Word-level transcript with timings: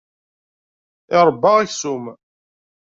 Iṛebba 1.17 1.49
aksum. 1.61 2.03